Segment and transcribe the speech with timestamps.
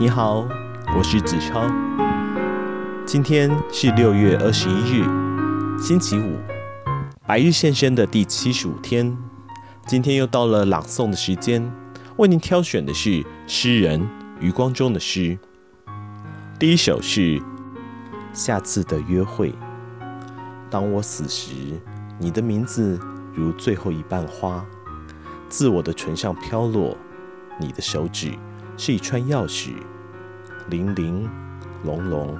[0.00, 0.48] 你好，
[0.96, 1.70] 我是子超。
[3.04, 5.04] 今天是六月二十一日，
[5.78, 6.38] 星期五，
[7.26, 9.14] 白日现身的第七十五天。
[9.86, 11.70] 今天又到了朗诵的时间，
[12.16, 14.08] 为您挑选的是诗人
[14.40, 15.38] 余光中的诗。
[16.58, 17.20] 第一首是
[18.32, 19.50] 《下次的约会》。
[20.70, 21.52] 当我死时，
[22.18, 22.98] 你的名字
[23.34, 24.64] 如最后一瓣花，
[25.50, 26.96] 自我的唇上飘落。
[27.60, 28.32] 你的手指
[28.82, 29.74] 是一串钥匙，
[30.70, 31.28] 零零
[31.84, 32.34] 珑珑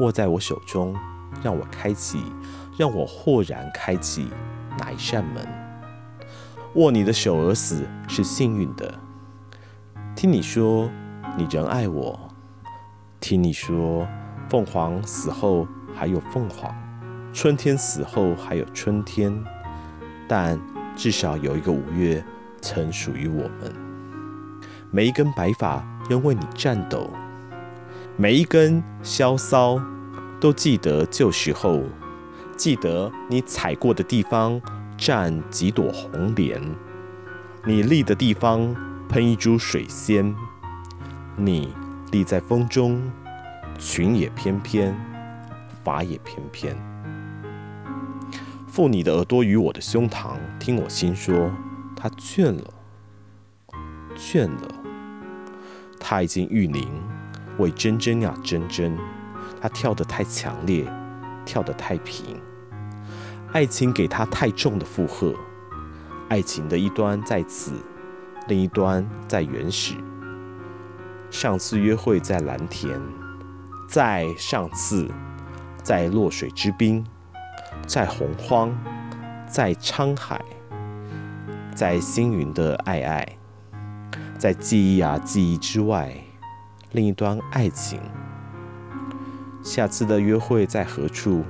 [0.00, 0.94] 握在我手中，
[1.42, 2.22] 让我开启，
[2.76, 4.28] 让我豁然开启
[4.78, 5.48] 哪一扇门？
[6.74, 8.98] 握你的手而死是幸运的。
[10.14, 10.90] 听你说
[11.38, 12.20] 你仍爱我，
[13.18, 14.06] 听你说
[14.46, 16.70] 凤凰死后还有凤凰，
[17.32, 19.42] 春天死后还有春天，
[20.28, 20.60] 但
[20.94, 22.22] 至少有一个五月
[22.60, 23.87] 曾属于我们。
[24.90, 27.10] 每一根白发仍为你颤抖，
[28.16, 29.78] 每一根萧骚
[30.40, 31.82] 都记得旧时候，
[32.56, 34.58] 记得你踩过的地方
[34.96, 36.58] 站几朵红莲，
[37.66, 38.74] 你立的地方
[39.10, 40.34] 喷一株水仙，
[41.36, 41.74] 你
[42.10, 42.98] 立在风中，
[43.78, 44.96] 裙也翩翩，
[45.84, 46.74] 发也翩翩，
[48.66, 51.50] 附你的耳朵于我的胸膛，听我心说，
[51.94, 52.64] 他倦了，
[54.16, 54.77] 倦了。
[56.10, 56.88] 他已经玉龄，
[57.58, 58.96] 为真真呀真真，
[59.60, 60.90] 他跳得太强烈，
[61.44, 62.40] 跳得太平。
[63.52, 65.34] 爱情给他太重的负荷，
[66.30, 67.72] 爱情的一端在此，
[68.46, 69.96] 另一端在原始。
[71.30, 72.98] 上次约会在蓝田，
[73.86, 75.06] 在上次，
[75.82, 77.04] 在落水之滨，
[77.86, 78.74] 在洪荒，
[79.46, 80.42] 在沧海，
[81.74, 83.28] 在星云的爱爱。
[84.38, 86.14] 在记忆啊记忆之外，
[86.92, 88.00] 另一端爱情。
[89.64, 91.44] 下次的约会在何处？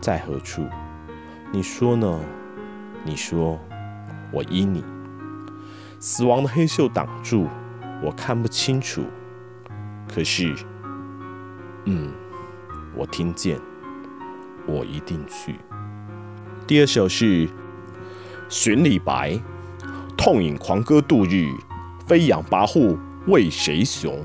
[0.00, 0.66] 在何处？
[1.52, 2.18] 你说呢？
[3.04, 3.60] 你说，
[4.32, 4.82] 我依你。
[6.00, 7.46] 死亡的黑袖挡住，
[8.02, 9.04] 我看不清楚。
[10.08, 10.54] 可是，
[11.84, 12.10] 嗯，
[12.96, 13.60] 我听见，
[14.66, 15.56] 我一定去。
[16.66, 17.46] 第二首是
[18.48, 19.32] 《寻李白》。
[20.18, 21.46] 痛饮狂歌度日，
[22.04, 22.98] 飞扬跋扈
[23.28, 24.18] 为谁雄？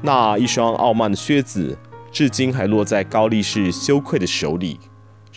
[0.00, 1.76] 那一双傲慢的靴子，
[2.12, 4.78] 至今还落在高力士羞愧的手里，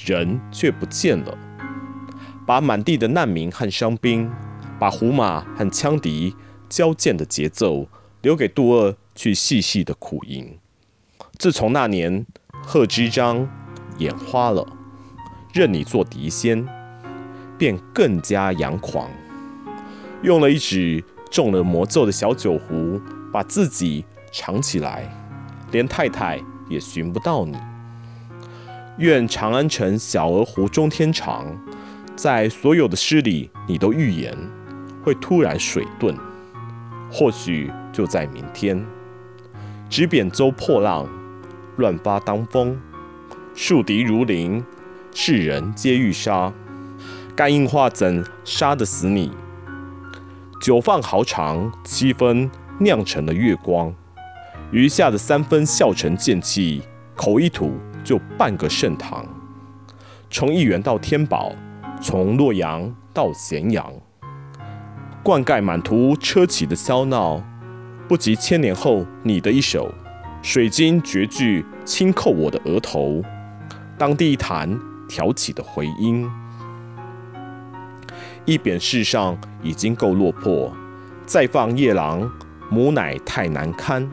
[0.05, 1.35] 人却不见了。
[2.45, 4.31] 把满地的难民和伤兵，
[4.79, 6.35] 把胡马和羌笛
[6.69, 7.87] 交战的节奏，
[8.21, 10.59] 留给杜二去细细的苦吟。
[11.39, 12.25] 自从那年，
[12.63, 13.49] 贺知章
[13.97, 14.65] 眼花了，
[15.51, 16.63] 认你做敌仙，
[17.57, 19.09] 便更加扬狂。
[20.23, 23.01] 用了一只中了魔咒的小酒壶，
[23.31, 25.09] 把自己藏起来，
[25.71, 26.39] 连太太
[26.69, 27.57] 也寻不到你。
[28.97, 31.47] 愿长安城小儿湖中天长，
[32.15, 34.37] 在所有的诗里，你都预言
[35.03, 36.15] 会突然水遁，
[37.11, 38.85] 或许就在明天。
[39.89, 41.09] 执扁舟破浪，
[41.77, 42.79] 乱发当风，
[43.55, 44.63] 树敌如林，
[45.13, 46.53] 世人皆欲杀。
[47.35, 49.31] 肝硬化怎杀得死你？
[50.61, 52.47] 酒放豪肠，七分
[52.79, 53.91] 酿成了月光，
[54.71, 56.83] 余下的三分笑成剑气，
[57.15, 57.73] 口一吐
[58.03, 59.25] 就半个盛唐。
[60.29, 61.51] 从一元到天宝，
[61.99, 63.91] 从洛阳到咸阳，
[65.23, 67.41] 灌溉满途车骑的嚣闹，
[68.07, 69.91] 不及千年后你的一首
[70.43, 73.23] 水晶绝句轻扣我的额头，
[73.97, 74.79] 当地一弹
[75.09, 76.29] 挑起的回音。
[78.45, 80.73] 一扁世上已经够落魄，
[81.25, 82.29] 再放夜郎
[82.69, 84.09] 母乃太难堪。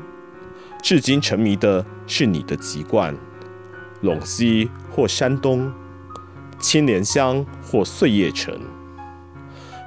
[0.82, 3.14] 至今沉迷的是你的籍贯，
[4.02, 5.72] 陇西或山东，
[6.58, 8.60] 青莲乡或碎叶城。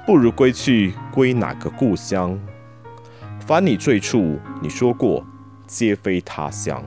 [0.07, 2.37] 不如归去，归哪个故乡？
[3.39, 5.23] 凡你坠处，你说过，
[5.67, 6.83] 皆非他乡。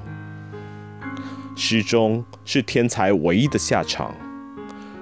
[1.55, 4.13] 诗中是天才唯一的下场，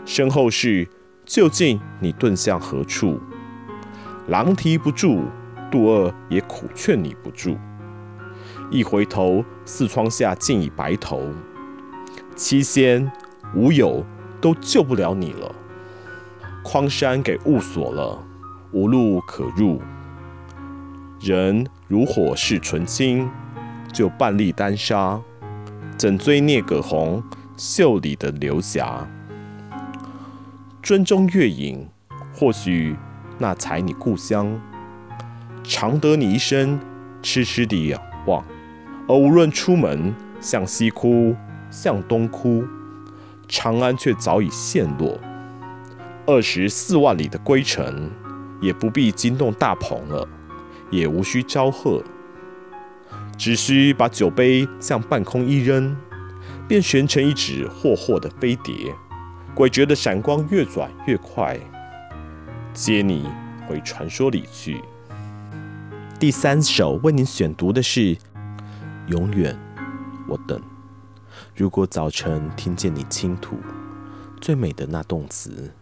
[0.04, 0.86] 身后事。
[1.32, 3.18] 究竟你遁向何处？
[4.28, 5.24] 狼提不住，
[5.70, 7.56] 杜二也苦劝你不住。
[8.70, 11.22] 一回头，四窗下竟已白头。
[12.36, 13.10] 七仙
[13.54, 14.04] 五友
[14.42, 15.50] 都救不了你了。
[16.62, 18.22] 匡山给雾锁了，
[18.72, 19.80] 无路可入。
[21.18, 23.26] 人如火是纯青，
[23.90, 25.18] 就半粒丹砂，
[25.96, 27.24] 怎追聂葛洪
[27.56, 29.08] 袖里的流霞？
[30.82, 31.88] 樽中月影，
[32.34, 32.96] 或许
[33.38, 34.60] 那才你故乡。
[35.62, 36.80] 常得你一生
[37.22, 38.44] 痴痴地仰望，
[39.06, 41.36] 而无论出门向西哭，
[41.70, 42.64] 向东哭，
[43.46, 45.20] 长安却早已陷落。
[46.26, 48.10] 二十四万里的归程，
[48.60, 50.28] 也不必惊动大鹏了，
[50.90, 52.02] 也无需招贺，
[53.38, 55.96] 只需把酒杯向半空一扔，
[56.66, 58.92] 便旋成一只霍霍的飞碟，
[59.54, 61.60] 诡谲的闪光越转越快，
[62.72, 63.28] 接你
[63.68, 64.82] 回传说里去。
[66.18, 68.00] 第三首为你选读的是
[69.08, 69.54] 《永远
[70.26, 70.58] 我等》。
[71.54, 73.58] 如果早晨听见你倾吐
[74.40, 75.74] 最美的那动词，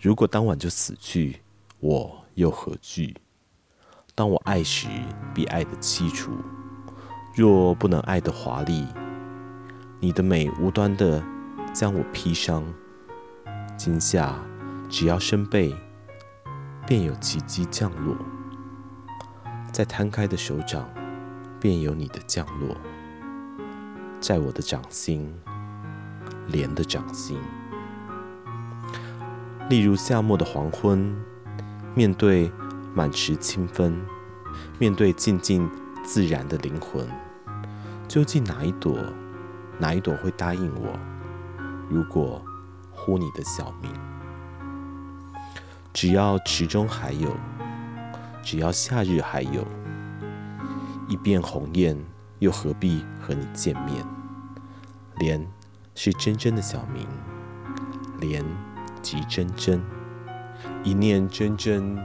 [0.00, 1.40] 如果当晚就死去，
[1.80, 3.16] 我又何惧？
[4.14, 4.86] 当我爱时，
[5.34, 6.30] 比爱的凄楚。
[7.34, 8.86] 若不能爱得华丽，
[9.98, 11.20] 你的美无端的
[11.74, 12.64] 将我披伤。
[13.76, 14.34] 今夏
[14.88, 15.74] 只要伸背，
[16.86, 18.16] 便有奇迹降落。
[19.70, 20.88] 在摊开的手掌，
[21.60, 22.74] 便有你的降落，
[24.18, 25.30] 在我的掌心，
[26.46, 27.38] 莲的掌心。
[29.68, 31.14] 例如夏末的黄昏，
[31.94, 32.50] 面对
[32.94, 33.94] 满池清芬，
[34.78, 35.68] 面对静静
[36.02, 37.06] 自然的灵魂，
[38.08, 38.98] 究竟哪一朵，
[39.78, 40.98] 哪一朵会答应我？
[41.90, 42.42] 如果
[42.96, 43.92] 呼你的小名，
[45.92, 47.30] 只要池中还有。
[48.42, 49.66] 只要夏日还有
[51.08, 51.98] 一片鸿雁，
[52.38, 54.06] 又何必和你见面？
[55.16, 55.44] 莲
[55.96, 57.04] 是真真的小名，
[58.20, 58.44] 莲
[59.02, 59.82] 即真真，
[60.84, 61.98] 一念真真，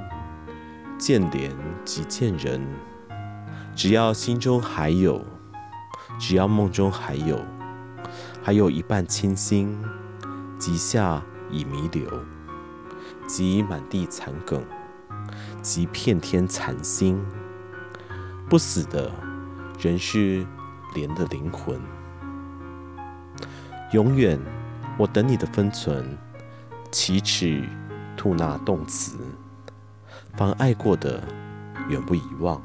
[0.97, 1.55] 见莲
[1.85, 2.59] 即见人。
[3.75, 5.23] 只要心中还有，
[6.19, 7.39] 只要梦中还有，
[8.41, 9.79] 还有一半清新，
[10.61, 11.19] 即夏
[11.49, 12.07] 已弥留，
[13.25, 14.63] 即满地残梗。
[15.59, 17.19] 即片天残星，
[18.47, 19.11] 不死的
[19.79, 20.45] 仍是
[20.93, 21.81] 莲的灵魂。
[23.91, 24.39] 永远，
[24.99, 26.15] 我等你的分寸，
[26.91, 27.67] 启齿
[28.15, 29.17] 吐纳动词。
[30.37, 31.23] 凡爱过的，
[31.89, 32.61] 永不遗忘；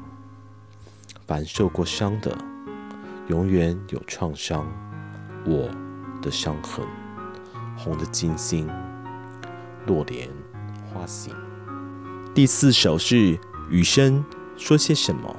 [1.25, 2.37] 凡受过伤的，
[3.27, 4.67] 永远有创伤。
[5.47, 5.67] 我
[6.21, 6.85] 的伤痕，
[7.77, 8.67] 红的金星，
[9.85, 10.27] 落莲
[10.91, 11.33] 花形。
[12.33, 13.39] 第四首是
[13.69, 14.25] 雨声
[14.57, 15.35] 说些什么？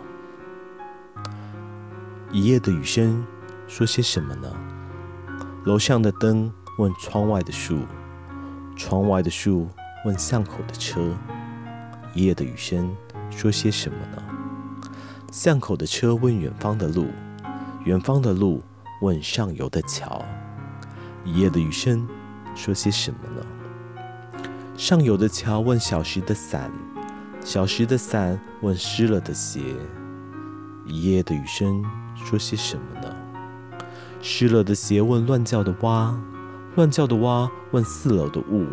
[2.31, 3.26] 一夜的雨声
[3.67, 4.49] 说些什么呢？
[5.64, 7.81] 楼上的灯问窗外的树，
[8.76, 9.69] 窗外的树
[10.05, 11.17] 问巷口的车。
[12.14, 12.94] 一夜的雨声
[13.31, 14.23] 说些什么呢？
[15.32, 17.08] 巷口的车问远方的路，
[17.84, 18.62] 远方的路
[19.02, 20.25] 问上游的桥。
[21.25, 22.08] 一夜的雨声
[22.58, 24.43] 说些什么呢？
[24.76, 26.72] 上游的桥问小时的伞，
[27.40, 29.60] 小时的伞问湿了的鞋。
[30.84, 31.84] 一夜的雨声
[32.16, 33.14] 说些什么呢？
[34.20, 36.20] 湿了的鞋问乱叫的蛙，
[36.75, 38.66] 乱叫的蛙问四楼的雾，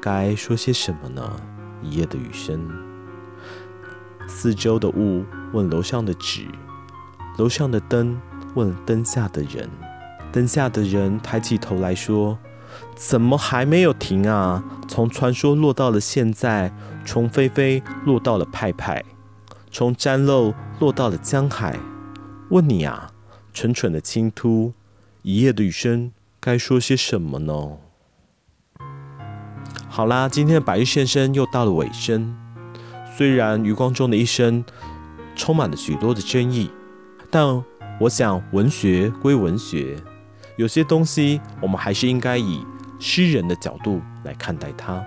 [0.00, 1.28] 该说些什么呢？
[1.82, 2.70] 一夜的雨声，
[4.28, 6.46] 四周的雾问楼上的纸，
[7.38, 8.16] 楼上的灯
[8.54, 9.68] 问灯下的人，
[10.30, 12.38] 灯下的人抬起头来说。
[12.94, 14.62] 怎么还没有停啊？
[14.88, 16.72] 从传说落到了现在，
[17.04, 19.04] 从飞飞落到了派派，
[19.70, 21.78] 从沾漏落到了江海。
[22.50, 23.10] 问你啊，
[23.52, 24.72] 蠢蠢的倾吐，
[25.22, 27.78] 一夜的雨声该说些什么呢？
[29.88, 32.36] 好啦，今天的白日先生又到了尾声。
[33.16, 34.64] 虽然余光中的一生
[35.36, 36.70] 充满了许多的争议，
[37.30, 37.64] 但
[38.00, 39.96] 我想文学归文学。
[40.56, 42.64] 有些东西，我们还是应该以
[43.00, 45.04] 诗人的角度来看待它。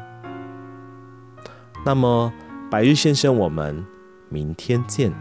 [1.85, 2.31] 那么，
[2.69, 3.85] 白日先生，我们
[4.29, 5.13] 明天见。